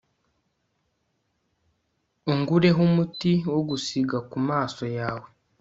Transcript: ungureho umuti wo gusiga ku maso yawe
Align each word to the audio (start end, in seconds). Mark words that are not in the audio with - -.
ungureho 2.31 2.79
umuti 2.89 3.31
wo 3.53 3.61
gusiga 3.69 4.17
ku 4.29 4.37
maso 4.49 4.83
yawe 4.97 5.27